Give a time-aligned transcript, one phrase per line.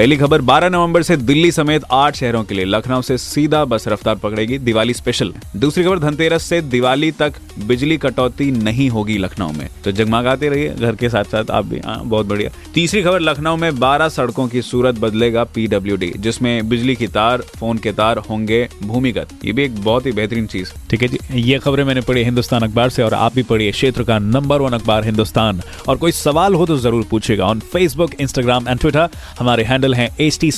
[0.00, 3.86] पहली खबर 12 नवंबर से दिल्ली समेत आठ शहरों के लिए लखनऊ से सीधा बस
[3.88, 7.32] रफ्तार पकड़ेगी दिवाली स्पेशल दूसरी खबर, धनतेरस से दिवाली तक
[7.66, 11.78] बिजली कटौती नहीं होगी लखनऊ में। तो जगमगाते रहिए, घर के साथ साथ आप भी
[11.78, 16.94] हाँ बहुत बढ़िया। तीसरी खबर, लखनऊ में 12 सड़कों की सूरत बदलेगा पीडब्ल्यूडी जिसमें बिजली
[16.96, 21.02] की तार, फ़ोन के तार होंगे भूमिगत। ये भी एक बहुत ही बेहतरीन चीज़। ठीक
[21.02, 24.18] है जी, ये खबरें मैंने पढ़ी हिंदुस्तान अखबार से और आप भी पढ़िए क्षेत्र का
[24.20, 28.80] नंबर वन अखबार हिंदुस्तान। और कोई सवाल हो तो ज़रूर पूछेगा on Facebook Instagram and
[28.80, 29.08] Twitter
[29.38, 30.51] हमारे हैंडल हैं एच टी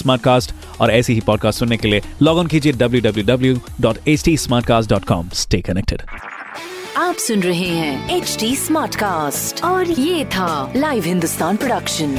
[0.81, 6.01] और ऐसी ही पॉडकास्ट सुनने के लिए लॉग ऑन कीजिए www.htsmartcast.com स्टे कनेक्टेड
[6.97, 12.15] आप सुन रहे हैं एच डी स्मार्ट कास्ट और ये था live Hindustan production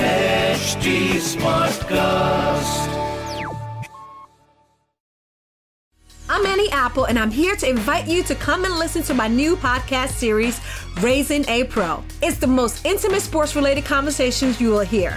[1.92, 2.96] Smartcast
[6.28, 9.28] I'm Annie Apple, and I'm here to invite you to come and listen to my
[9.28, 10.60] new podcast series,
[11.00, 12.02] Raising a Pro.
[12.20, 15.16] It's the most intimate sports related conversations you will hear.